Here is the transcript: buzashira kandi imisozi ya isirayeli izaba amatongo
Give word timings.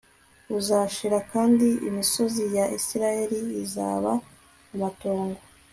buzashira 0.51 1.17
kandi 1.31 1.67
imisozi 1.89 2.43
ya 2.55 2.65
isirayeli 2.77 3.37
izaba 3.65 4.11
amatongo 4.73 5.39